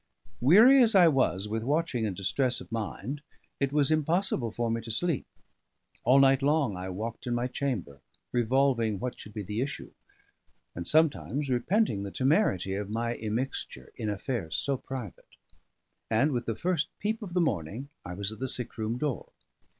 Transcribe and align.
Weary 0.39 0.81
as 0.81 0.95
I 0.95 1.07
was 1.07 1.47
with 1.47 1.61
watching 1.61 2.07
and 2.07 2.15
distress 2.15 2.59
of 2.59 2.71
mind, 2.71 3.21
it 3.59 3.71
was 3.71 3.91
impossible 3.91 4.51
for 4.51 4.71
me 4.71 4.81
to 4.81 4.89
sleep. 4.89 5.27
All 6.03 6.17
night 6.17 6.41
long 6.41 6.75
I 6.75 6.89
walked 6.89 7.27
in 7.27 7.35
my 7.35 7.45
chamber, 7.45 8.01
revolving 8.31 8.97
what 8.99 9.19
should 9.19 9.31
be 9.35 9.43
the 9.43 9.61
issue, 9.61 9.91
and 10.73 10.87
sometimes 10.87 11.49
repenting 11.51 12.01
the 12.01 12.09
temerity 12.09 12.73
of 12.73 12.89
my 12.89 13.13
immixture 13.15 13.91
in 13.95 14.09
affairs 14.09 14.55
so 14.57 14.75
private; 14.75 15.35
and 16.09 16.31
with 16.31 16.47
the 16.47 16.55
first 16.55 16.89
peep 16.97 17.21
of 17.21 17.35
the 17.35 17.39
morning 17.39 17.89
I 18.03 18.15
was 18.15 18.31
at 18.31 18.39
the 18.39 18.47
sick 18.49 18.79
room 18.79 18.97
door. 18.97 19.31